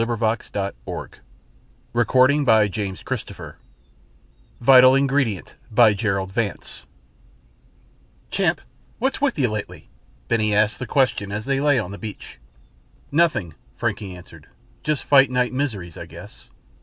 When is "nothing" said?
13.11-13.53